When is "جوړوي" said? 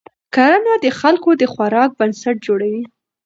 2.45-2.83